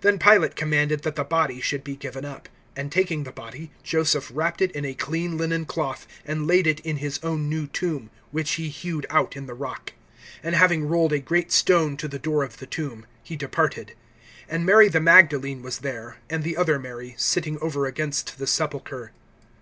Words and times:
Then 0.00 0.18
Pilate 0.18 0.56
commanded 0.56 1.02
that 1.02 1.14
the 1.14 1.24
body 1.24 1.60
should 1.60 1.84
be 1.84 1.94
given 1.94 2.24
up. 2.24 2.48
(59)And 2.74 2.90
taking 2.90 3.24
the 3.24 3.32
body, 3.32 3.70
Joseph 3.82 4.30
wrapped 4.32 4.62
it 4.62 4.70
in 4.70 4.86
a 4.86 4.94
clean 4.94 5.36
linen 5.36 5.66
cloth, 5.66 6.06
(60)and 6.26 6.48
laid 6.48 6.66
it 6.66 6.80
in 6.86 6.96
his 6.96 7.20
own 7.22 7.50
new 7.50 7.66
tomb, 7.66 8.08
which 8.30 8.52
he 8.52 8.70
hewed 8.70 9.04
out 9.10 9.36
in 9.36 9.44
the 9.44 9.52
rock. 9.52 9.92
And 10.42 10.54
having 10.54 10.88
rolled 10.88 11.12
a 11.12 11.18
great 11.20 11.52
stone 11.52 11.98
to 11.98 12.08
the 12.08 12.18
door 12.18 12.44
of 12.44 12.60
the 12.60 12.66
tomb, 12.66 13.04
he 13.22 13.36
departed. 13.36 13.94
(61)And 14.50 14.64
Mary 14.64 14.88
the 14.88 15.00
Magdalene 15.02 15.60
was 15.60 15.80
there, 15.80 16.16
and 16.30 16.44
the 16.44 16.56
other 16.56 16.78
Mary, 16.78 17.14
sitting 17.18 17.58
over 17.60 17.84
against 17.84 18.38
the 18.38 18.46
sepulchre. 18.46 19.12